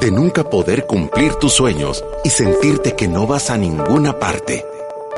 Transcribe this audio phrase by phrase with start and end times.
[0.00, 4.64] de nunca poder cumplir tus sueños y sentirte que no vas a ninguna parte.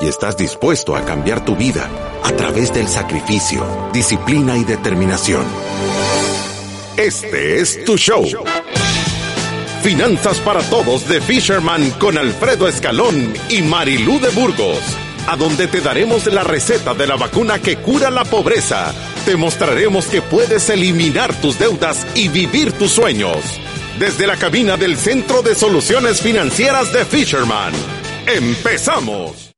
[0.00, 1.88] Y estás dispuesto a cambiar tu vida
[2.24, 5.44] a través del sacrificio, disciplina y determinación.
[6.96, 8.24] Este es tu show.
[9.82, 14.80] Finanzas para Todos de Fisherman con Alfredo Escalón y Marilú de Burgos,
[15.28, 18.92] a donde te daremos la receta de la vacuna que cura la pobreza.
[19.24, 23.38] Te mostraremos que puedes eliminar tus deudas y vivir tus sueños.
[23.98, 27.72] Desde la cabina del Centro de Soluciones Financieras de Fisherman.
[28.26, 29.52] ¡Empezamos!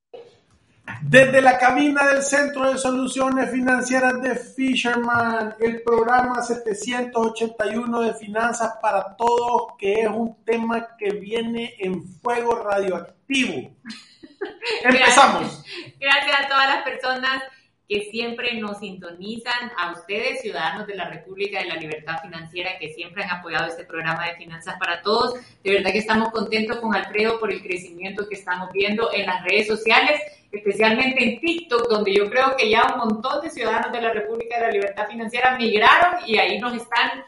[1.02, 8.74] Desde la cabina del Centro de Soluciones Financieras de Fisherman, el programa 781 de Finanzas
[8.82, 13.70] para Todos, que es un tema que viene en fuego radioactivo.
[14.82, 15.42] Empezamos.
[15.42, 17.42] Gracias, gracias a todas las personas
[17.88, 22.94] que siempre nos sintonizan, a ustedes, ciudadanos de la República de la Libertad Financiera, que
[22.94, 25.34] siempre han apoyado este programa de Finanzas para Todos.
[25.62, 29.44] De verdad que estamos contentos con Alfredo por el crecimiento que estamos viendo en las
[29.44, 30.20] redes sociales
[30.56, 34.56] especialmente en TikTok, donde yo creo que ya un montón de ciudadanos de la República
[34.56, 37.24] de la Libertad Financiera migraron y ahí nos están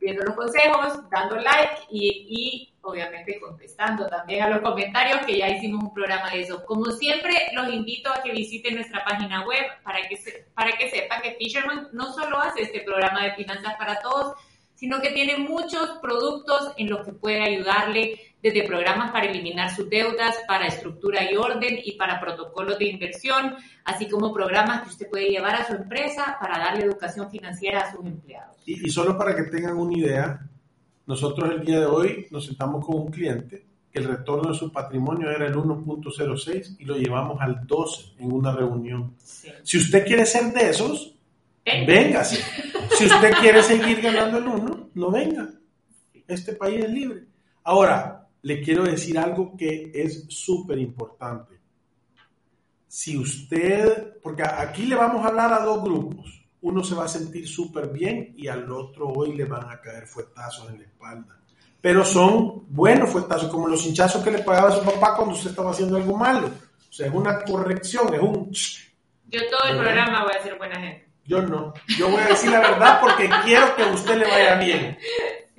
[0.00, 5.84] viendo los consejos, dando like y, obviamente contestando también a los comentarios que ya hicimos
[5.84, 6.64] un programa de eso.
[6.64, 10.18] Como siempre, los invito a que visiten nuestra página web para que,
[10.54, 14.34] para que sepan que Fisherman no solo hace este programa de finanzas para todos,
[14.74, 19.88] sino que tiene muchos productos en los que puede ayudarle desde programas para eliminar sus
[19.88, 25.10] deudas, para estructura y orden y para protocolos de inversión, así como programas que usted
[25.10, 28.56] puede llevar a su empresa para darle educación financiera a sus empleados.
[28.66, 30.40] Y, solo para que tengan una idea,
[31.06, 34.70] nosotros el día de hoy nos sentamos con un cliente que el retorno de su
[34.72, 39.16] patrimonio era el 1.06 y lo llevamos al 12 en una reunión.
[39.18, 41.14] Si usted quiere ser de esos,
[41.64, 42.42] Véngase.
[42.96, 45.48] Si usted quiere seguir ganando el uno, no venga.
[46.26, 47.24] Este país es libre.
[47.62, 51.60] Ahora, le quiero decir algo que es súper importante.
[52.86, 57.08] Si usted, porque aquí le vamos a hablar a dos grupos, uno se va a
[57.08, 61.38] sentir súper bien y al otro hoy le van a caer fuetazos en la espalda.
[61.80, 65.50] Pero son buenos fuetazos, como los hinchazos que le pagaba a su papá cuando usted
[65.50, 66.48] estaba haciendo algo malo.
[66.48, 68.50] O sea, es una corrección, es un...
[69.28, 71.08] Yo todo el programa voy a ser buena gente.
[71.24, 71.72] Yo no.
[71.96, 74.98] Yo voy a decir la verdad porque quiero que a usted le vaya bien.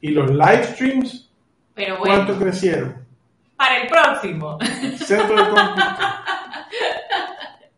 [0.00, 1.30] Y los live streams,
[1.98, 3.06] ¿cuánto crecieron?
[3.56, 4.58] Para el próximo.
[4.96, 5.62] Centro de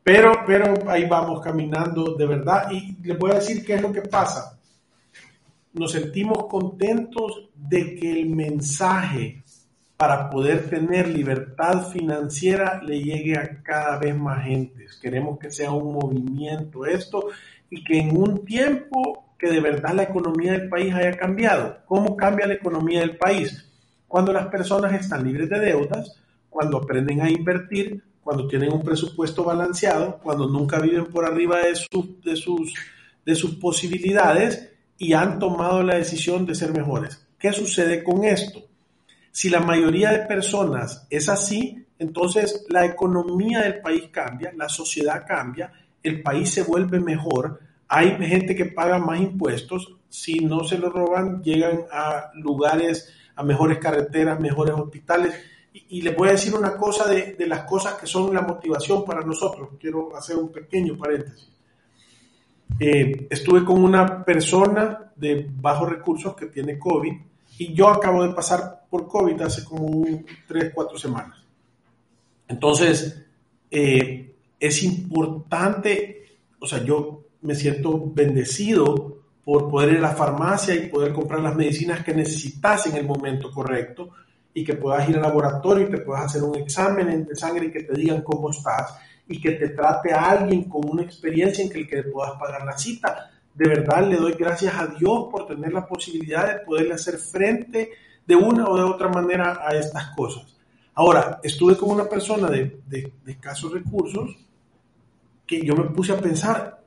[0.03, 2.71] Pero, pero ahí vamos caminando de verdad.
[2.71, 4.59] Y les voy a decir qué es lo que pasa.
[5.73, 9.43] Nos sentimos contentos de que el mensaje
[9.99, 14.87] para poder tener libertad financiera le llegue a cada vez más gente.
[15.03, 17.31] Queremos que sea un movimiento esto
[17.69, 21.79] y que en un tiempo que de verdad la economía del país haya cambiado.
[21.85, 23.69] ¿Cómo cambia la economía del país?
[24.07, 26.17] Cuando las personas están libres de deudas,
[26.49, 31.75] cuando aprenden a invertir, cuando tienen un presupuesto balanceado, cuando nunca viven por arriba de,
[33.25, 37.27] de sus posibilidades y han tomado la decisión de ser mejores.
[37.37, 38.68] ¿Qué sucede con esto?
[39.39, 45.25] Si la mayoría de personas es así, entonces la economía del país cambia, la sociedad
[45.25, 50.77] cambia, el país se vuelve mejor, hay gente que paga más impuestos, si no se
[50.77, 55.33] lo roban, llegan a lugares, a mejores carreteras, mejores hospitales.
[55.73, 59.21] Y, les voy a decir una cosa de, las cosas que son la motivación para
[59.21, 59.69] nosotros.
[59.79, 61.49] Quiero hacer un pequeño paréntesis.
[62.81, 67.13] Eh, estuve con una persona de bajos recursos que tiene COVID
[67.59, 70.07] y yo acabo de pasar por COVID hace como
[70.47, 71.45] tres, cuatro semanas.
[72.47, 73.27] Entonces,
[73.71, 80.75] eh, es importante, o sea, yo me siento bendecido por poder ir a la farmacia
[80.75, 84.11] y poder comprar las medicinas que necesitas en el momento correcto.
[84.55, 87.71] y que puedas ir al laboratorio y te puedas hacer un examen de sangre y
[87.71, 88.93] que te digan cómo estás
[89.29, 92.65] y que te trate a alguien con una experiencia en que el que puedas pagar
[92.65, 93.31] la cita.
[93.59, 97.91] De verdad le doy gracias a Dios por tener la posibilidad de poderle hacer frente
[98.25, 100.57] de una o de otra manera a estas cosas.
[100.95, 104.37] Ahora, estuve con una persona de, de, de escasos recursos
[105.45, 106.85] que yo me puse a pensar,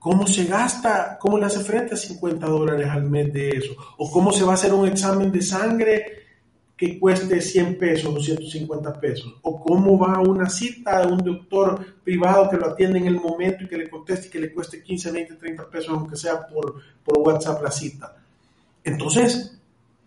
[0.00, 3.76] ¿cómo se gasta, cómo le hace frente a 50 dólares al mes de eso?
[3.96, 6.19] ¿O cómo se va a hacer un examen de sangre
[6.80, 9.34] que cueste 100 pesos o 150 pesos?
[9.42, 13.20] ¿O cómo va a una cita de un doctor privado que lo atiende en el
[13.20, 16.46] momento y que le conteste y que le cueste 15, 20, 30 pesos, aunque sea
[16.46, 18.16] por, por WhatsApp la cita?
[18.82, 19.60] Entonces,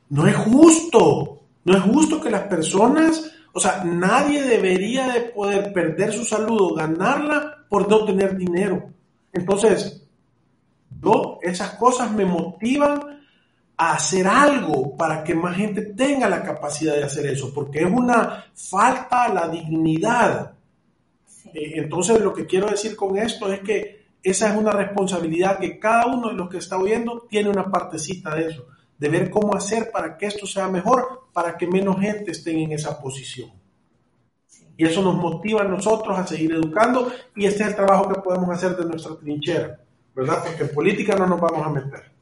[0.09, 5.71] no es justo, no es justo que las personas, o sea, nadie debería de poder
[5.73, 8.89] perder su salud o ganarla por no tener dinero.
[9.31, 10.07] Entonces,
[10.99, 13.21] yo, esas cosas me motivan
[13.77, 17.91] a hacer algo para que más gente tenga la capacidad de hacer eso, porque es
[17.91, 20.53] una falta a la dignidad.
[21.53, 25.79] Eh, entonces, lo que quiero decir con esto es que esa es una responsabilidad que
[25.79, 28.67] cada uno de los que está oyendo tiene una partecita de eso,
[28.97, 32.71] de ver cómo hacer para que esto sea mejor, para que menos gente esté en
[32.71, 33.51] esa posición.
[34.77, 38.21] Y eso nos motiva a nosotros a seguir educando y este es el trabajo que
[38.21, 39.79] podemos hacer de nuestra trinchera,
[40.15, 40.43] ¿verdad?
[40.45, 42.12] Porque en política no nos vamos a meter.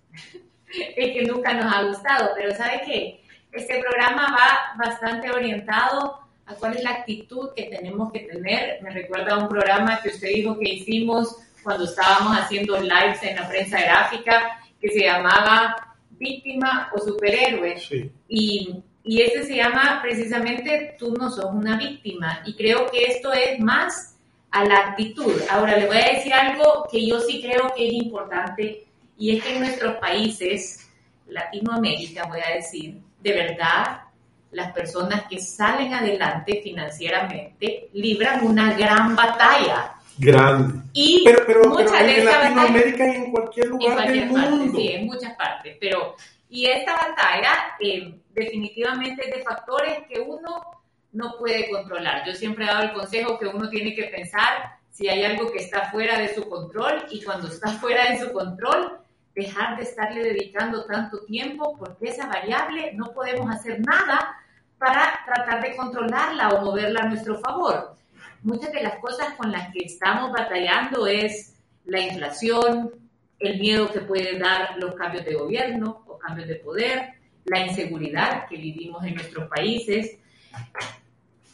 [0.96, 3.22] Es que nunca nos ha gustado, pero ¿sabe qué?
[3.52, 8.82] Este programa va bastante orientado a cuál es la actitud que tenemos que tener.
[8.82, 13.36] Me recuerda a un programa que usted dijo que hicimos cuando estábamos haciendo lives en
[13.36, 17.80] la prensa gráfica que se llamaba Víctima o Superhéroe.
[17.80, 18.12] Sí.
[18.28, 22.42] Y y este se llama precisamente Tú no sos una víctima.
[22.46, 24.18] Y creo que esto es más
[24.52, 25.34] a la actitud.
[25.50, 28.86] Ahora le voy a decir algo que yo sí creo que es importante
[29.22, 30.90] y es que en nuestros países,
[31.28, 34.02] Latinoamérica voy a decir, de verdad,
[34.50, 39.94] las personas que salen adelante financieramente libran una gran batalla.
[40.18, 40.82] Grande.
[40.94, 44.34] Y pero, pero, muchas pero de en Latinoamérica y en cualquier lugar en cualquier del
[44.34, 44.80] parte, mundo.
[44.80, 45.78] sí, en muchas partes.
[45.80, 46.16] Pero,
[46.50, 50.64] y esta batalla eh, definitivamente es de factores que uno
[51.12, 52.26] no puede controlar.
[52.26, 55.60] Yo siempre he dado el consejo que uno tiene que pensar si hay algo que
[55.60, 58.98] está fuera de su control y cuando está fuera de su control,
[59.36, 64.36] dejar de estarle dedicando tanto tiempo porque esa variable no podemos hacer nada
[64.78, 67.96] para tratar de controlarla o moverla a nuestro favor.
[68.44, 71.56] Muchas de las cosas con las que estamos batallando es
[71.86, 72.92] la inflación,
[73.40, 77.14] el miedo que pueden dar los cambios de gobierno o cambios de poder,
[77.46, 80.18] la inseguridad que vivimos en nuestros países,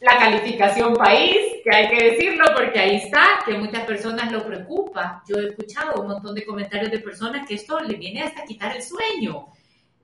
[0.02, 5.24] la calificación país, que hay que decirlo porque ahí está, que muchas personas lo preocupa.
[5.28, 8.76] Yo he escuchado un montón de comentarios de personas que esto le viene hasta quitar
[8.76, 9.48] el sueño.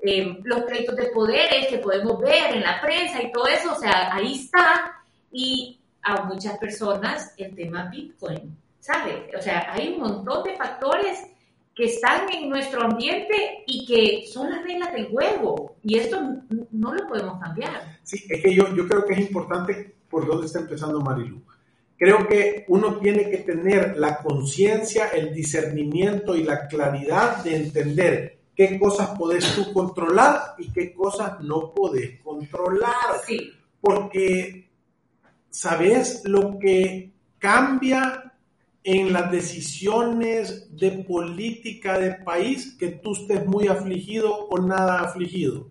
[0.01, 3.79] Eh, los pleitos de poderes que podemos ver en la prensa y todo eso, o
[3.79, 5.03] sea, ahí está.
[5.31, 9.31] Y a muchas personas el tema Bitcoin, ¿sabe?
[9.37, 11.27] O sea, hay un montón de factores
[11.75, 15.75] que están en nuestro ambiente y que son las reglas del juego.
[15.83, 16.21] Y esto
[16.71, 17.99] no lo podemos cambiar.
[18.03, 21.41] Sí, es que yo, yo creo que es importante por dónde está empezando Marilu.
[21.97, 28.39] Creo que uno tiene que tener la conciencia, el discernimiento y la claridad de entender
[28.55, 33.21] qué cosas podés tú controlar y qué cosas no podés controlar.
[33.25, 33.51] Sí.
[33.79, 34.69] Porque,
[35.49, 38.22] ¿sabes lo que cambia
[38.83, 45.69] en las decisiones de política de país que tú estés muy afligido o nada afligido?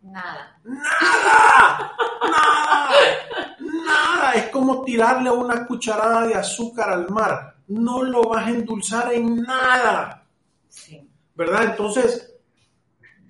[0.00, 0.60] Nada.
[0.64, 1.92] ¡Nada!
[2.22, 3.56] ¡Nada!
[3.58, 4.32] ¡Nada!
[4.34, 7.56] Es como tirarle una cucharada de azúcar al mar.
[7.68, 10.26] No lo vas a endulzar en nada.
[10.68, 11.08] Sí.
[11.34, 11.64] ¿Verdad?
[11.70, 12.34] Entonces,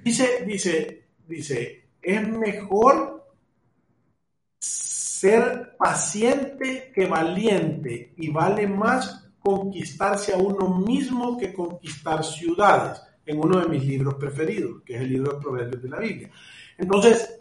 [0.03, 3.33] dice, dice, dice, es mejor
[4.59, 13.39] ser paciente que valiente y vale más conquistarse a uno mismo que conquistar ciudades, en
[13.39, 16.31] uno de mis libros preferidos, que es el libro de Proverbios de la Biblia.
[16.79, 17.41] Entonces,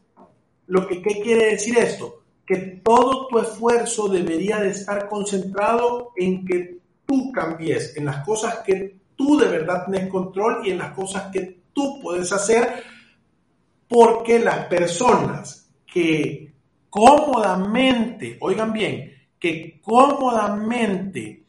[0.68, 2.24] lo que ¿qué quiere decir esto?
[2.46, 8.60] Que todo tu esfuerzo debería de estar concentrado en que tú cambies, en las cosas
[8.60, 12.84] que tú de verdad tienes control y en las cosas que tú puedes hacer,
[13.88, 16.54] porque las personas que
[16.90, 21.41] cómodamente, oigan bien, que cómodamente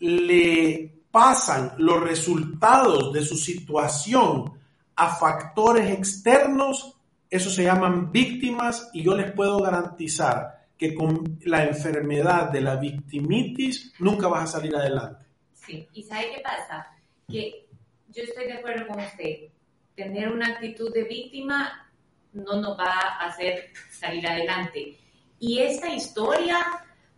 [0.00, 4.52] le pasan los resultados de su situación
[4.96, 6.96] a factores externos,
[7.28, 12.76] eso se llaman víctimas y yo les puedo garantizar que con la enfermedad de la
[12.76, 15.26] victimitis nunca vas a salir adelante.
[15.54, 16.86] Sí, y ¿sabe qué pasa?
[17.28, 17.66] Que
[18.08, 19.50] yo estoy de acuerdo con usted.
[19.94, 21.90] Tener una actitud de víctima
[22.32, 24.96] no nos va a hacer salir adelante.
[25.38, 26.58] Y esta historia,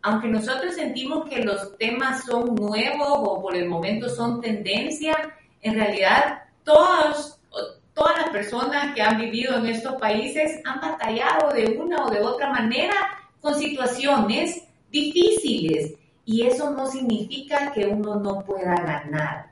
[0.02, 5.16] aunque nosotros sentimos que los temas son nuevos o por el momento son tendencia,
[5.62, 7.38] en realidad todos,
[7.94, 12.20] todas las personas que han vivido en estos países han batallado de una o de
[12.20, 12.94] otra manera
[13.40, 15.94] con situaciones difíciles.
[16.24, 19.50] Y eso no significa que uno no pueda ganar.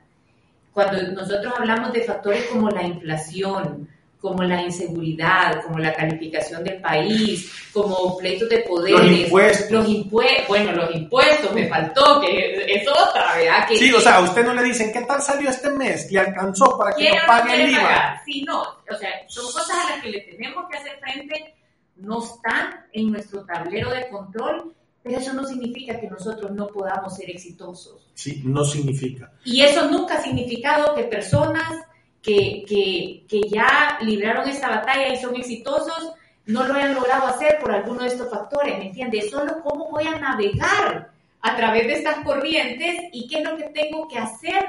[0.73, 3.89] Cuando nosotros hablamos de factores como la inflación,
[4.21, 8.99] como la inseguridad, como la calificación del país, como pleitos de poderes.
[8.99, 9.71] Los impuestos.
[9.71, 13.67] Los impuestos, bueno, los impuestos, me faltó, que es otra, ¿verdad?
[13.67, 16.11] Que, sí, o sea, a usted no le dicen, ¿qué tal salió este mes?
[16.11, 18.21] ¿Le alcanzó para que no pague el IVA?
[18.23, 21.55] Sí, no, o sea, son cosas a las que le tenemos que hacer frente,
[21.95, 27.15] no están en nuestro tablero de control, pero eso no significa que nosotros no podamos
[27.15, 28.11] ser exitosos.
[28.13, 29.31] Sí, no significa.
[29.43, 31.73] Y eso nunca ha significado que personas
[32.21, 36.13] que, que, que ya libraron esta batalla y son exitosos
[36.45, 39.29] no lo hayan logrado hacer por alguno de estos factores, ¿me entiendes?
[39.29, 41.11] Solo cómo voy a navegar
[41.41, 44.65] a través de estas corrientes y qué es lo que tengo que hacer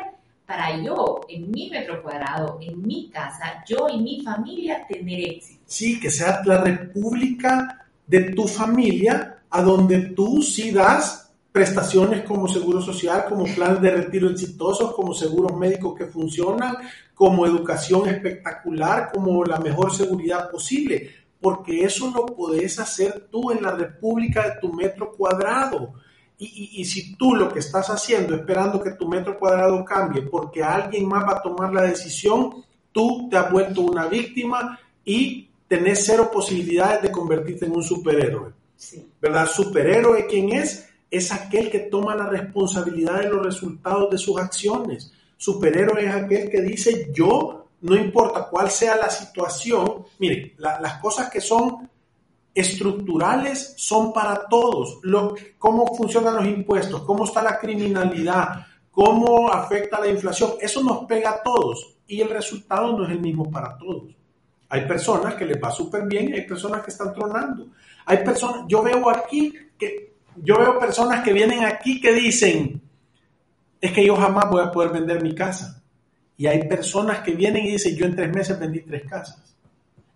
[0.46, 5.62] para yo, en mi metro cuadrado, en mi casa, yo y mi familia tener éxito.
[5.66, 12.48] Sí, que sea la república de tu familia a donde tú sí das prestaciones como
[12.48, 16.76] seguro social, como planes de retiro exitosos, como seguros médicos que funcionan,
[17.22, 21.08] como educación espectacular, como la mejor seguridad posible,
[21.40, 25.94] porque eso lo podés hacer tú en la república de tu metro cuadrado.
[26.36, 30.64] Y, y, si tú lo que estás haciendo, esperando que tu metro cuadrado cambie, porque
[30.64, 36.04] alguien más va a tomar la decisión, tú te has vuelto una víctima y tenés
[36.04, 38.50] cero posibilidades de convertirte en un superhéroe.
[39.20, 39.46] ¿Verdad?
[39.46, 40.90] Superhéroe, ¿quién es?
[41.08, 45.12] Es aquel que toma la responsabilidad de los resultados de sus acciones.
[45.42, 51.28] Superhéroe es aquel que dice, yo, no importa cuál sea la situación, mire, las cosas
[51.28, 51.90] que son
[52.54, 55.00] estructurales son para todos.
[55.58, 61.30] Cómo funcionan los impuestos, cómo está la criminalidad, cómo afecta la inflación, eso nos pega
[61.30, 64.14] a todos y el resultado no es el mismo para todos.
[64.68, 67.66] Hay personas que les va súper bien hay personas que están tronando.
[68.06, 72.80] Hay personas, yo veo aquí que, yo veo personas que vienen aquí que dicen,
[73.82, 75.82] es que yo jamás voy a poder vender mi casa.
[76.36, 79.56] Y hay personas que vienen y dicen, yo en tres meses vendí tres casas.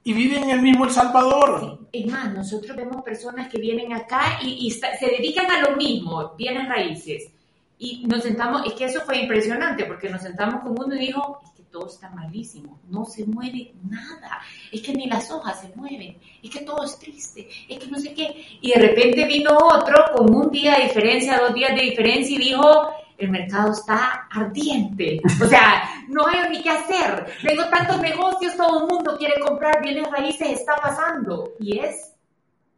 [0.05, 1.81] Y viven en el mismo El Salvador.
[1.93, 6.69] Es más, nosotros vemos personas que vienen acá y, se dedican a lo mismo, vienen
[6.69, 7.33] raíces.
[7.77, 11.41] Y nos sentamos, es que eso fue impresionante, porque nos sentamos con uno y dijo,
[11.77, 14.41] todo está malísimo, no se mueve nada,
[14.73, 17.99] es que ni las hojas se mueven, es que todo es triste, es que no
[17.99, 18.59] sé qué.
[18.63, 22.39] Y de repente vino otro con un día de diferencia, dos días de diferencia y
[22.39, 28.57] dijo, el mercado está ardiente, o sea, no hay ni qué hacer, tengo tantos negocios,
[28.57, 31.53] todo el mundo quiere comprar bienes raíces, está pasando.
[31.59, 32.15] Y es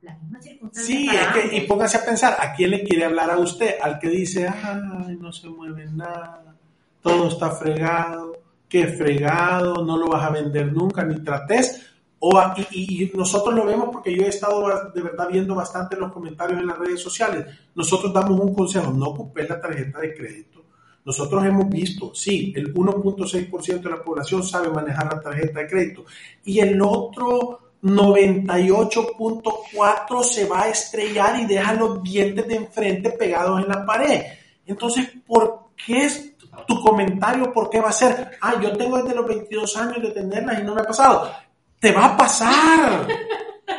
[0.02, 0.94] la misma circunstancia.
[0.94, 3.76] Sí, es que, y póngase a pensar, ¿a quién le quiere hablar a usted?
[3.82, 6.54] Al que dice, ay, no se mueve nada,
[7.02, 11.87] todo está fregado que fregado, no lo vas a vender nunca, ni trates.
[12.20, 12.32] O,
[12.72, 16.66] y, nosotros lo vemos porque yo he estado de verdad viendo bastante los comentarios en
[16.66, 17.46] las redes sociales.
[17.74, 20.64] Nosotros damos un consejo, no ocupes la tarjeta de crédito.
[21.04, 26.04] Nosotros hemos visto, sí, el 1.6% de la población sabe manejar la tarjeta de crédito
[26.44, 33.62] y el otro 98.4 se va a estrellar y deja los dientes de enfrente pegados
[33.62, 34.22] en la pared.
[34.66, 36.34] Entonces, ¿por qué es
[36.66, 38.32] tu comentario, ¿por qué va a ser?
[38.40, 41.30] Ah, yo tengo desde los 22 años de tenerlas y no me ha pasado.
[41.78, 43.06] Te va a pasar.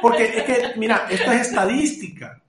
[0.02, 2.42] Porque es que, mira, esto es estadística.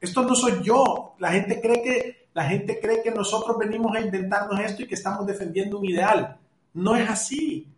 [0.00, 1.14] Esto no soy yo.
[1.18, 4.94] La gente cree que, la gente cree que nosotros venimos a inventarnos esto y que
[4.94, 6.36] estamos defendiendo un ideal.
[6.74, 7.68] No es así.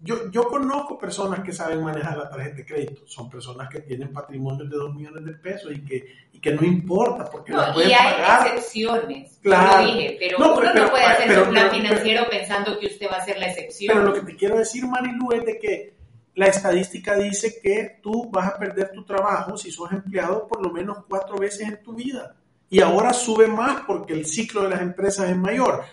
[0.00, 3.06] Yo, yo conozco personas que saben manejar la tarjeta de crédito.
[3.06, 6.62] Son personas que tienen patrimonios de 2 millones de pesos y que, y que no
[6.62, 9.38] importa porque no, pueden y hay excepciones.
[9.42, 9.86] Claro.
[9.86, 13.38] dije, pero uno no puede hacer un plan financiero pensando que usted va a ser
[13.38, 13.94] la excepción.
[13.94, 15.93] Pero lo que te quiero decir, Marilu, es de que
[16.34, 20.72] la estadística dice que tú vas a perder tu trabajo si sos empleado por lo
[20.72, 22.36] menos cuatro veces en tu vida.
[22.68, 25.84] Y ahora sube más porque el ciclo de las empresas es mayor.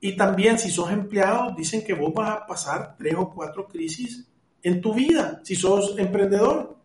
[0.00, 4.28] Y también si sos empleado, dicen que vos vas a pasar tres o cuatro crisis
[4.62, 6.76] en tu vida, si sos emprendedor.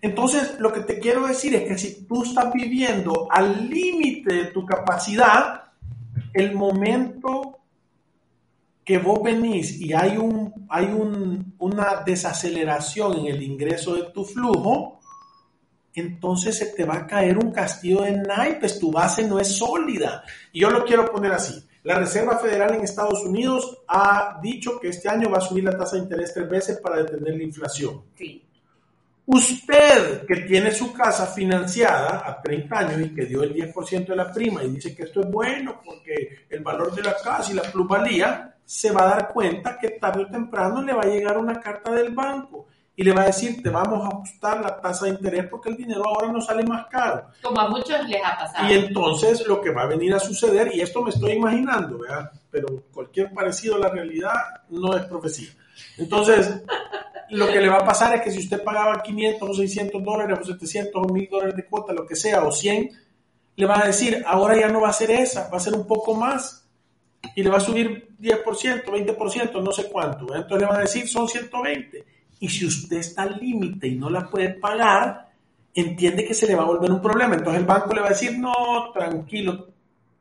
[0.00, 4.44] Entonces, lo que te quiero decir es que si tú estás viviendo al límite de
[4.46, 5.72] tu capacidad,
[6.32, 7.61] el momento
[8.84, 14.24] que vos venís y hay, un, hay un, una desaceleración en el ingreso de tu
[14.24, 15.00] flujo,
[15.94, 20.24] entonces se te va a caer un castillo de naipes, tu base no es sólida.
[20.52, 21.62] Y yo lo quiero poner así.
[21.84, 25.76] La Reserva Federal en Estados Unidos ha dicho que este año va a subir la
[25.76, 28.02] tasa de interés tres veces para detener la inflación.
[28.16, 28.42] Sí.
[29.26, 34.16] Usted que tiene su casa financiada a 30 años y que dio el 10% de
[34.16, 37.54] la prima y dice que esto es bueno porque el valor de la casa y
[37.54, 41.38] la plusvalía, se va a dar cuenta que tarde o temprano le va a llegar
[41.38, 45.06] una carta del banco y le va a decir, te vamos a ajustar la tasa
[45.06, 47.26] de interés porque el dinero ahora no sale más caro.
[47.42, 48.68] Como a muchos les ha pasado.
[48.68, 52.30] Y entonces lo que va a venir a suceder, y esto me estoy imaginando, ¿verdad?
[52.52, 54.34] pero cualquier parecido a la realidad
[54.68, 55.48] no es profecía.
[55.96, 56.62] Entonces,
[57.30, 60.38] lo que le va a pasar es que si usted pagaba 500 o 600 dólares
[60.38, 62.90] o 700 o 1000 dólares de cuota, lo que sea, o 100,
[63.56, 65.86] le van a decir, ahora ya no va a ser esa, va a ser un
[65.86, 66.61] poco más
[67.34, 70.34] y le va a subir 10%, 20%, no sé cuánto.
[70.34, 72.04] Entonces le van a decir, son 120
[72.40, 75.30] y si usted está al límite y no la puede pagar,
[75.74, 77.34] entiende que se le va a volver un problema.
[77.34, 78.52] Entonces el banco le va a decir, no,
[78.92, 79.68] tranquilo,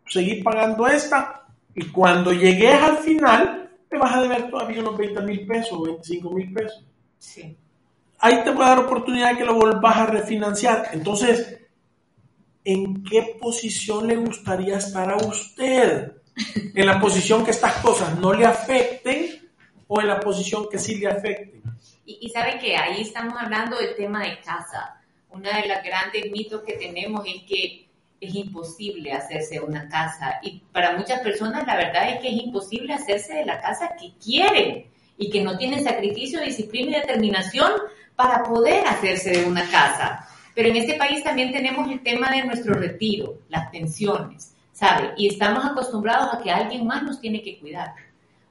[0.06, 5.22] seguir pagando esta y cuando llegues al final, te vas a deber todavía unos 20
[5.22, 6.86] mil pesos o 25 mil pesos.
[7.18, 7.58] Sí.
[8.20, 10.90] Ahí te va a dar oportunidad de que lo volvás a refinanciar.
[10.94, 11.60] Entonces,
[12.64, 16.21] ¿en qué posición le gustaría estar a usted?
[16.76, 19.50] ¿En la posición que estas cosas no le afecten
[19.88, 21.62] o en la posición que sí le afecten?
[22.06, 25.02] Y, y sabe que ahí estamos hablando del tema de casa.
[25.30, 27.88] Una de las grandes mitos que tenemos es que
[28.22, 30.40] es imposible hacerse una casa.
[30.44, 34.14] Y para muchas personas la verdad es que es imposible hacerse de la casa que
[34.24, 34.86] quieren
[35.18, 37.72] y que no tienen sacrificio, disciplina y determinación
[38.16, 40.28] para poder hacerse de una casa.
[40.54, 45.14] Pero en este país también tenemos el tema de nuestro retiro, las pensiones, ¿sabe?
[45.16, 47.94] Y estamos acostumbrados a que alguien más nos tiene que cuidar.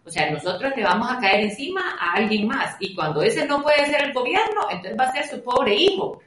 [0.05, 2.77] O sea, nosotros le vamos a caer encima a alguien más.
[2.79, 6.21] Y cuando ese no puede ser el gobierno, entonces va a ser su pobre hijo.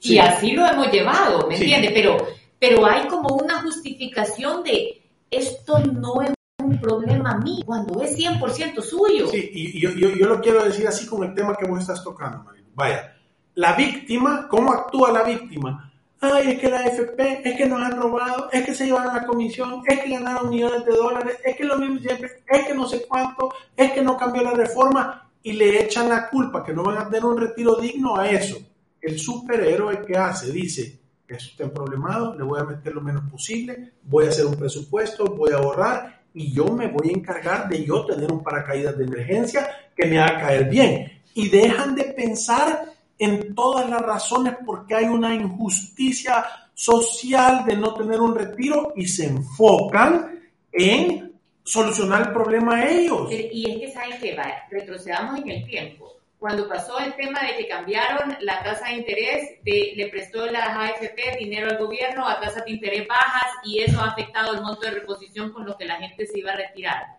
[0.00, 0.14] Sí.
[0.14, 1.62] Y así lo hemos llevado, ¿me Sí.
[1.64, 1.90] entiende?
[1.94, 2.18] Pero,
[2.58, 5.00] pero hay como una justificación de
[5.30, 9.28] esto no es un problema mío, cuando es 100% suyo.
[9.28, 11.80] Sí, y y yo, yo, yo lo quiero decir así con el tema que vos
[11.80, 12.68] estás tocando, Marilu.
[12.74, 13.16] Vaya,
[13.54, 15.87] la víctima, ¿cómo actúa la víctima?
[16.20, 19.24] Ay, es que la AFP, es que nos han robado, es que se llevaron la
[19.24, 22.88] comisión, es que ganaron millones de dólares, es que lo mismo siempre, es que no
[22.88, 26.82] sé cuánto, es que no cambió la reforma y le echan la culpa que no
[26.82, 28.56] van a tener un retiro digno a eso.
[29.00, 33.92] El superhéroe que hace, dice, eso está problemado, le voy a meter lo menos posible,
[34.02, 37.84] voy a hacer un presupuesto, voy a ahorrar y yo me voy a encargar de
[37.84, 41.12] yo tener un paracaídas de emergencia que me haga caer bien.
[41.34, 47.76] Y dejan de pensar en todas las razones por qué hay una injusticia social de
[47.76, 50.40] no tener un retiro y se enfocan
[50.72, 51.32] en
[51.64, 53.28] solucionar el problema a ellos.
[53.30, 56.12] Y es que saben que va, retrocedamos en el tiempo.
[56.38, 60.80] Cuando pasó el tema de que cambiaron la tasa de interés, de- le prestó la
[60.84, 64.82] AFP dinero al gobierno a tasas de interés bajas y eso ha afectado el monto
[64.82, 67.18] de reposición con lo que la gente se iba a retirar.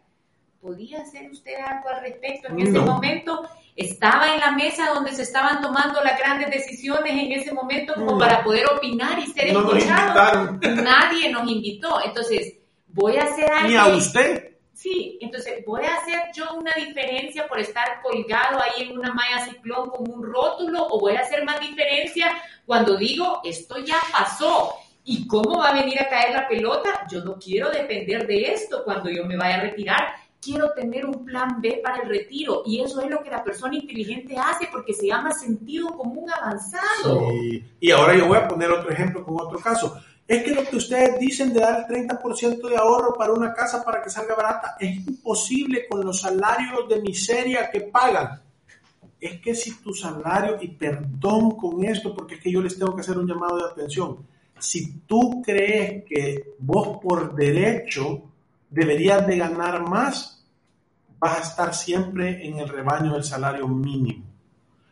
[0.62, 2.86] ¿Podía hacer usted algo al respecto en ese No.
[2.86, 3.44] momento?
[3.80, 8.18] ¿Estaba en la mesa donde se estaban tomando las grandes decisiones en ese momento como
[8.18, 10.60] para poder opinar y ser No nos invitaron.
[10.84, 12.02] Nadie nos invitó.
[12.04, 12.56] Entonces,
[12.88, 13.70] voy a hacer algo.
[13.70, 14.58] Ni a usted.
[14.74, 19.46] Sí, entonces voy a hacer yo una diferencia por estar colgado ahí en una malla
[19.46, 22.32] ciclón con un rótulo o voy a hacer más diferencia
[22.66, 27.08] cuando digo esto ya pasó y cómo va a venir a caer la pelota.
[27.10, 30.16] Yo no quiero depender de esto cuando yo me vaya a retirar.
[30.42, 33.76] Quiero tener un plan B para el retiro y eso es lo que la persona
[33.76, 37.30] inteligente hace porque se llama sentido común avanzado.
[37.32, 37.64] Sí.
[37.80, 40.02] Y ahora yo voy a poner otro ejemplo con otro caso.
[40.30, 43.84] Es que lo que ustedes dicen de dar el 30% de ahorro para una casa
[43.84, 48.40] para que salga barata es imposible con los salarios de miseria que pagan.
[49.20, 52.94] Es que si tu salario, y perdón con esto, porque es que yo les tengo
[52.94, 54.20] que hacer un llamado de atención,
[54.60, 58.29] si tú crees que vos por derecho
[58.70, 60.46] deberías de ganar más,
[61.20, 64.26] vas a estar siempre en el rebaño del salario mínimo.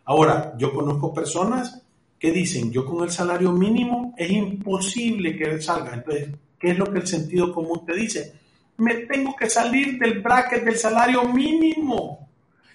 [0.05, 1.81] Ahora, yo conozco personas
[2.19, 5.93] que dicen, yo con el salario mínimo es imposible que salga.
[5.93, 8.33] Entonces, ¿qué es lo que el sentido común te dice?
[8.77, 12.29] Me tengo que salir del bracket del salario mínimo.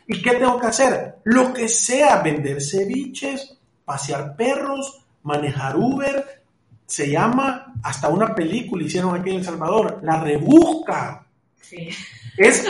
[0.06, 1.16] ¿Y qué tengo que hacer?
[1.24, 6.41] Lo que sea, vender ceviches, pasear perros, manejar Uber.
[6.92, 11.26] Se llama, hasta una película hicieron aquí en El Salvador, La Rebusca.
[11.58, 11.88] Sí.
[12.36, 12.68] Es,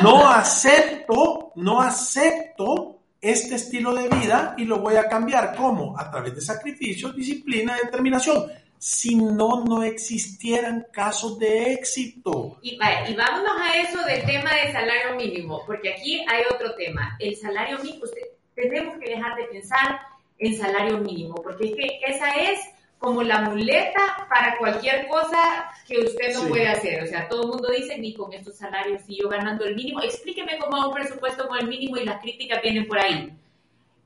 [0.00, 5.56] no acepto, no acepto este estilo de vida y lo voy a cambiar.
[5.56, 5.98] ¿Cómo?
[5.98, 8.44] A través de sacrificio, disciplina, determinación.
[8.78, 12.60] Si no, no existieran casos de éxito.
[12.62, 17.16] Y, y vámonos a eso del tema del salario mínimo, porque aquí hay otro tema.
[17.18, 18.22] El salario mínimo, usted,
[18.54, 19.98] tenemos que dejar de pensar
[20.38, 22.60] en salario mínimo, porque es que esa es
[23.04, 26.48] como la muleta para cualquier cosa que usted no Sí.
[26.48, 27.02] puede hacer.
[27.04, 30.00] O sea, todo el mundo dice, ni con estos salarios, si yo ganando el mínimo,
[30.02, 33.30] explíqueme cómo hago un presupuesto con el mínimo y las críticas vienen por ahí.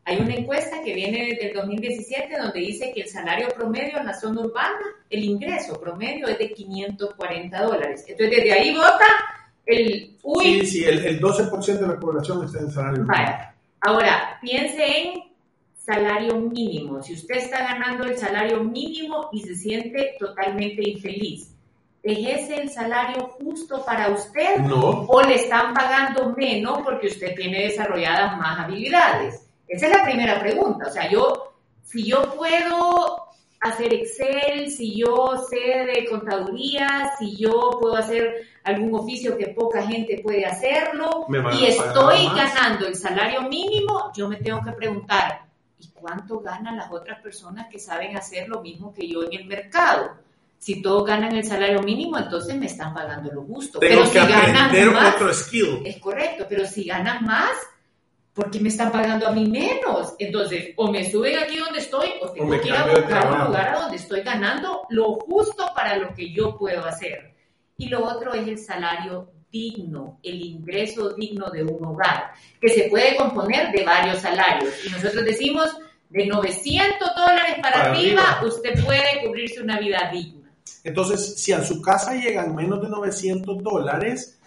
[0.05, 4.07] Hay una encuesta que viene desde el 2017 donde dice que el salario promedio en
[4.07, 4.79] la zona urbana,
[5.11, 8.05] el ingreso promedio es de 540 dólares.
[8.09, 9.07] Entonces, desde ahí vota
[9.67, 10.17] el...
[10.23, 13.37] Uy, sí, sí, el, el 12% de la población está en salario vale.
[13.83, 15.28] Ahora, piense en
[15.89, 17.03] salario mínimo.
[17.03, 21.55] Si usted está ganando el salario mínimo y se siente totalmente infeliz,
[22.03, 24.59] ¿es ese el salario justo para usted?
[24.59, 25.07] No.
[25.09, 29.49] ¿O le están pagando menos porque usted tiene desarrolladas más habilidades?
[29.67, 30.89] Esa es la primera pregunta.
[30.89, 33.25] O sea, yo, si yo puedo
[33.61, 39.83] hacer Excel, si yo sé de contaduría, si yo puedo hacer algún oficio que poca
[39.83, 41.27] gente puede hacerlo
[41.59, 45.48] y estoy ganando el salario mínimo, yo me tengo que preguntar,
[45.81, 49.47] ¿y cuánto ganan las otras personas que saben hacer lo mismo que yo en el
[49.47, 50.17] mercado?
[50.59, 53.79] Si todos ganan el salario mínimo, entonces me están pagando lo justo.
[53.79, 55.83] Tengo pero que si ganan más, otro skill.
[55.85, 57.53] Es correcto, pero si ganan más,
[58.35, 60.15] ¿por qué me están pagando a mí menos?
[60.19, 63.69] Entonces, o me suben aquí donde estoy, o tengo que ir a buscar un lugar
[63.69, 67.35] a donde estoy ganando lo justo para lo que yo puedo hacer.
[67.77, 72.85] Y lo otro es el salario digno, el ingreso digno de un hogar, que se
[72.85, 74.75] puede componer de varios salarios.
[74.87, 75.71] Y nosotros decimos,
[76.11, 80.53] de 900 dólares para, arriba, usted puede cubrirse una vida digna.
[80.85, 84.39] Entonces, si a su casa llegan menos de 900 dólares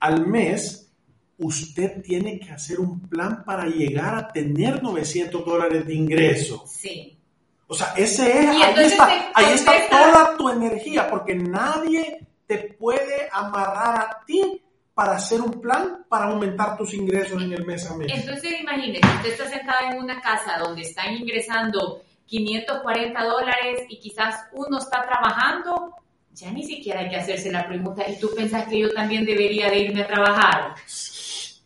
[0.00, 0.90] al mes,
[1.38, 6.64] usted tiene que hacer un plan para llegar a tener 900 dólares de ingreso.
[6.66, 7.18] Sí.
[7.66, 13.28] O sea, ese es, ahí está, ahí está toda tu energía, porque nadie te puede
[13.32, 14.62] amarrar a ti
[14.94, 18.12] para hacer un plan para aumentar tus ingresos en el mes a mes.
[18.14, 24.46] Entonces, imagínese, usted está sentado en una casa donde están ingresando 540 dólares y quizás
[24.52, 25.94] uno está trabajando,
[26.32, 29.68] ya ni siquiera hay que hacerse la pregunta, ¿y tú pensás que yo también debería
[29.68, 30.74] de irme a trabajar?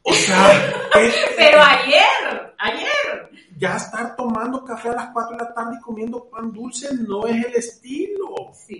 [0.03, 0.73] O sea,
[1.37, 3.31] pero ayer, ayer.
[3.59, 7.27] Ya estar tomando café a las 4 de la tarde y comiendo pan dulce no
[7.27, 8.53] es el estilo.
[8.55, 8.78] Sí.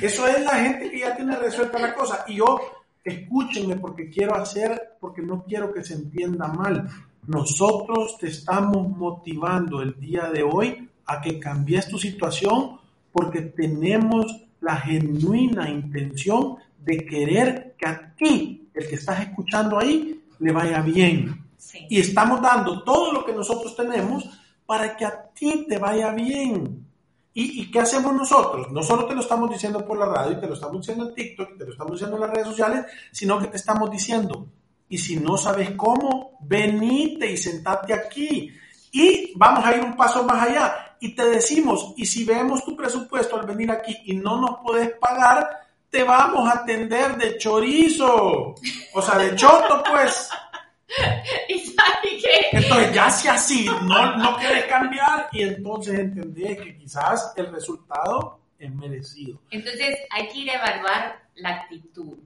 [0.00, 2.24] Eso es la gente que ya tiene resuelta la cosa.
[2.28, 2.60] Y yo,
[3.02, 6.88] escúchenme porque quiero hacer, porque no quiero que se entienda mal.
[7.26, 12.78] Nosotros te estamos motivando el día de hoy a que cambies tu situación
[13.12, 20.22] porque tenemos la genuina intención de querer que a ti, el que estás escuchando ahí,
[20.38, 21.44] le vaya bien.
[21.88, 24.28] Y estamos dando todo lo que nosotros tenemos
[24.64, 26.87] para que a ti te vaya bien.
[27.34, 28.72] ¿Y, qué hacemos nosotros?
[28.72, 31.56] No solo te lo estamos diciendo por la radio, te lo estamos diciendo en TikTok,
[31.56, 34.48] te lo estamos diciendo en las redes sociales, sino que te estamos diciendo,
[34.88, 38.52] y si no sabes cómo, venite y sentate aquí.
[38.90, 40.96] Y vamos a ir un paso más allá.
[41.00, 44.90] Y te decimos, y si vemos tu presupuesto al venir aquí y no nos puedes
[44.98, 45.48] pagar,
[45.90, 48.54] te vamos a atender de chorizo.
[48.94, 50.30] O sea, de choto, pues.
[51.48, 51.74] ¿Y
[52.20, 52.37] qué?
[52.62, 58.40] Entonces, ya si así no, no quieres cambiar, y entonces entendés que quizás el resultado
[58.58, 59.40] es merecido.
[59.50, 62.18] Entonces, hay que ir a evaluar la actitud.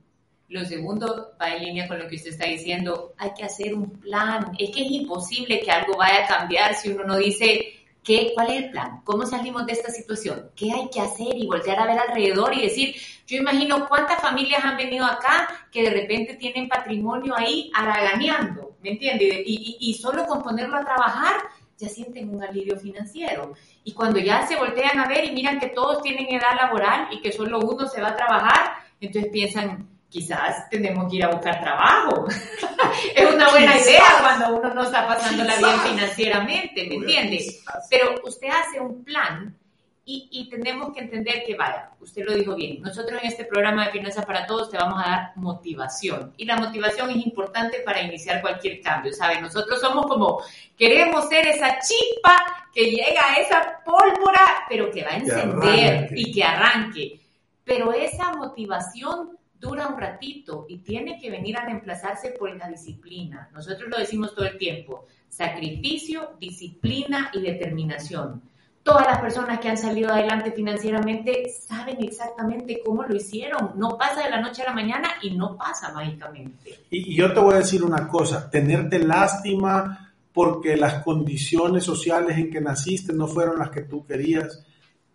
[0.49, 3.15] Lo segundo va en línea con lo que usted está diciendo.
[3.17, 4.53] Hay que hacer un plan.
[4.59, 8.51] Es que es imposible que algo vaya a cambiar si uno no dice, ¿Qué, ¿Cuál
[8.51, 9.01] es el plan?
[9.05, 10.51] ¿Cómo salimos de esta situación?
[10.57, 11.37] ¿Qué hay que hacer?
[11.37, 15.83] Y voltear a ver alrededor y decir, yo imagino cuántas familias han venido acá que
[15.83, 19.43] de repente tienen patrimonio ahí araganeando, ¿me entiendes?
[19.47, 21.35] Y, y, solo con ponerlo a trabajar
[21.79, 23.55] ya sienten un alivio financiero.
[23.85, 27.21] Y cuando ya se voltean a ver y miran que todos tienen edad laboral y
[27.21, 31.61] que solo uno se va a trabajar, entonces piensan, quizás tenemos que ir a buscar
[31.61, 32.29] trabajo.
[33.17, 37.65] es una buena idea cuando uno no está pasándola bien financieramente, ¿me entiendes?
[37.89, 39.57] Pero usted hace un plan
[40.05, 43.87] y, y, tenemos que entender que, vaya, usted lo dijo bien, nosotros en este programa
[43.87, 46.35] de Finanzas para Todos te vamos a dar motivación.
[46.37, 49.41] Y la motivación es importante para iniciar cualquier cambio, ¿sabe?
[49.41, 50.43] Nosotros somos como,
[50.77, 52.37] queremos ser esa chispa
[52.75, 57.21] que llega a esa pólvora, pero que va a encender y que arranque.
[57.65, 59.32] Pero esa motivación
[59.63, 63.49] dura un ratito y tiene que venir a reemplazarse por la disciplina.
[63.55, 68.43] Nosotros lo decimos todo el tiempo, sacrificio, disciplina y determinación.
[68.83, 73.75] Todas las personas que han salido adelante financieramente saben exactamente cómo lo hicieron.
[73.77, 76.81] No pasa de la noche a la mañana y no pasa mágicamente.
[76.91, 82.51] Y, yo te voy a decir una cosa, tenerte lástima porque las condiciones sociales en
[82.51, 84.67] que naciste no fueron las que tú querías,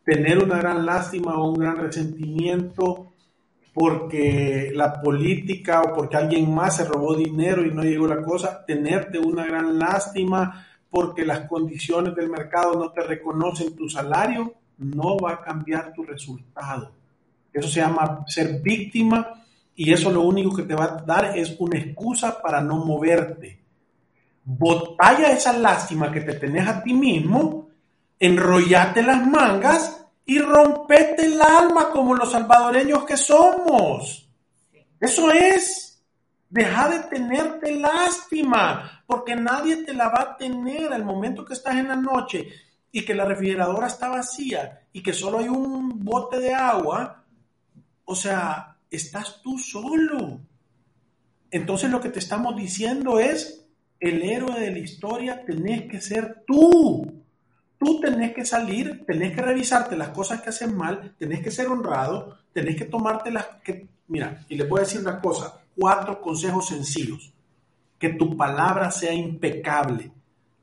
[0.06, 3.07] tener una gran lástima o un gran resentimiento
[3.80, 8.66] porque la política o porque alguien más se robó dinero y no llegó la cosa,
[8.66, 15.16] tenerte una gran lástima porque las condiciones del mercado no te reconocen tu salario, no
[15.20, 16.92] va a cambiar tu resultado.
[17.54, 19.44] Eso se llama ser víctima
[19.76, 23.60] y eso lo único que te va a dar es una excusa para no moverte.
[24.44, 27.70] botalla esa lástima que te tenés a ti mismo,
[28.20, 29.97] enrollate las mangas
[30.28, 34.30] y rompete el alma como los salvadoreños que somos.
[35.00, 36.04] Eso es.
[36.50, 41.76] Deja de tenerte lástima, porque nadie te la va a tener al momento que estás
[41.76, 42.48] en la noche
[42.92, 47.24] y que la refrigeradora está vacía y que solo hay un bote de agua.
[48.06, 50.40] O sea, estás tú solo.
[51.52, 53.66] Entonces lo que te estamos diciendo es,
[54.00, 57.17] el héroe de la historia tenés que ser tú.
[57.78, 61.68] Tú tenés que salir, tenés que revisarte las cosas que hacen mal, tenés que ser
[61.68, 63.88] honrado, tenés que tomarte las que...
[64.08, 67.32] Mira, y le voy a decir una cosa, cuatro consejos sencillos.
[68.00, 70.12] Que tu palabra sea impecable.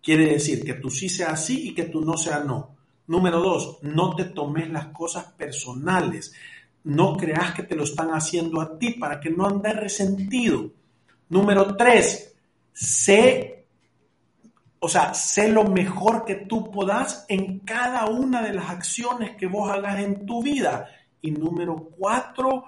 [0.03, 2.75] Quiere decir que tú sí sea sí y que tú no sea no.
[3.07, 6.33] Número dos, no te tomes las cosas personales.
[6.85, 10.71] No creas que te lo están haciendo a ti para que no andes resentido.
[11.29, 12.35] Número tres,
[12.73, 13.64] sé,
[14.85, 19.47] o sea, sé lo mejor que tú puedas en cada una de las acciones que
[19.47, 20.87] vos hagas en tu vida.
[21.23, 22.65] Y número cuatro,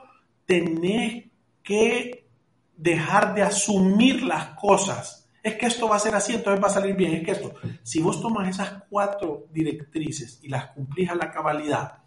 [0.47, 1.27] tenés
[1.63, 2.27] que
[2.75, 5.29] dejar de asumir las cosas.
[5.43, 7.13] Es que esto va a ser así, entonces va a salir bien.
[7.17, 7.53] Es que esto,
[7.83, 11.99] si vos tomas esas cuatro directrices y las cumplís a la cabalidad,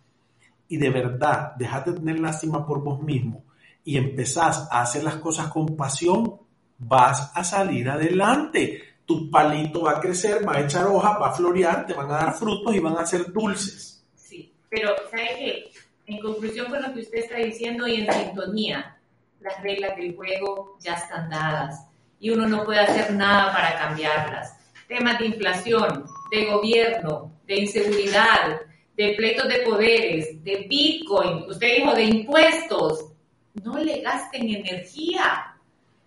[0.68, 3.44] y de verdad dejas de tener lástima por vos mismo
[3.84, 6.40] y empezás a hacer las cosas con pasión,
[6.80, 8.89] vas a salir adelante.
[9.10, 12.18] Tu palito va a crecer, va a echar hojas, va a florear, te van a
[12.18, 14.06] dar frutos y van a ser dulces.
[14.14, 15.72] Sí, pero ¿sabe qué?
[16.06, 19.00] En conclusión con lo que usted está diciendo y en sintonía,
[19.40, 21.88] las reglas del juego ya están dadas
[22.20, 24.56] y uno no puede hacer nada para cambiarlas.
[24.88, 28.62] Temas de inflación, de gobierno, de inseguridad,
[28.96, 33.06] de pleitos de poderes, de Bitcoin, usted dijo de impuestos.
[33.64, 35.56] No le gasten energía.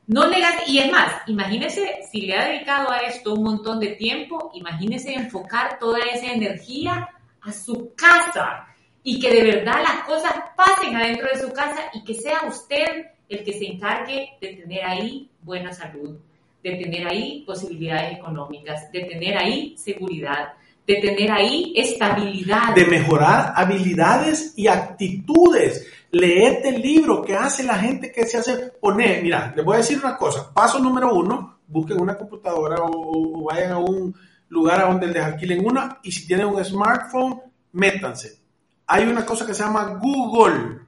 [0.06, 3.88] No le y es más, imagínese si le ha dedicado a esto un montón de
[3.88, 7.08] tiempo, imagínese enfocar toda esa energía
[7.40, 8.66] a su casa
[9.04, 13.06] y que de verdad las cosas pasen adentro de su casa y que sea usted
[13.28, 16.18] el que se encargue de tener ahí buena salud,
[16.62, 20.52] de tener ahí posibilidades económicas, de tener ahí seguridad,
[20.86, 22.74] de tener ahí estabilidad.
[22.74, 25.86] De mejorar habilidades y actitudes.
[26.12, 29.22] Leete el libro que hace la gente que se hace poner.
[29.22, 30.53] Mira, les voy a decir una cosa.
[30.53, 34.14] Paso número uno, busquen una computadora o, vayan a un
[34.48, 37.40] lugar a donde les alquilen una y si tienen un smartphone,
[37.72, 38.40] métanse.
[38.87, 40.81] Hay una cosa que se llama Google.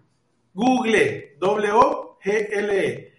[0.52, 3.12] Google, W-O-G-L-E.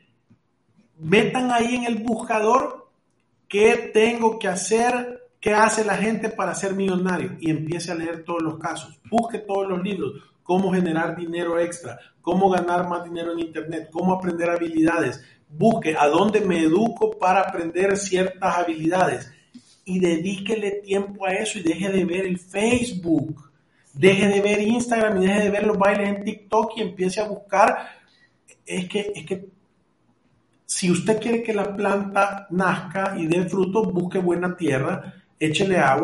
[1.00, 2.90] Metan ahí en el buscador
[3.48, 7.38] qué tengo que hacer ¿Qué hace la gente para ser millonario?
[7.40, 9.00] Y empiece a leer todos los casos.
[9.12, 10.14] Busque todos los libros.
[10.46, 11.98] Cómo generar dinero extra.
[12.22, 13.90] Cómo ganar más dinero en Internet.
[13.92, 15.20] Cómo aprender habilidades.
[15.50, 19.28] Busque a dónde me educo para aprender ciertas habilidades.
[19.86, 23.50] Y dedíquele tiempo a eso y deje de ver el Facebook.
[23.92, 27.28] Deje de ver Instagram y deje de ver los bailes en TikTok y empiece a
[27.28, 27.90] buscar.
[28.68, 29.48] Es que, es que
[30.68, 36.04] si usted quiere que la planta nazca y dé fruto, busque buena tierra échele agua,